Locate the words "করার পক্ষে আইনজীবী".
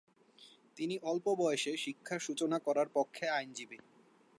2.59-3.77